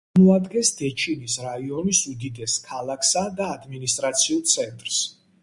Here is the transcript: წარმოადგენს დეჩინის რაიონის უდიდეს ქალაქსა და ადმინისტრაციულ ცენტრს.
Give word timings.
წარმოადგენს 0.17 0.69
დეჩინის 0.77 1.35
რაიონის 1.47 1.99
უდიდეს 2.13 2.57
ქალაქსა 2.71 3.25
და 3.43 3.51
ადმინისტრაციულ 3.59 4.43
ცენტრს. 4.57 4.99